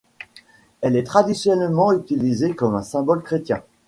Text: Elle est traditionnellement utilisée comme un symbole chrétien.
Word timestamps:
Elle 0.81 0.95
est 0.95 1.03
traditionnellement 1.05 1.93
utilisée 1.93 2.55
comme 2.55 2.73
un 2.73 2.81
symbole 2.81 3.21
chrétien. 3.21 3.61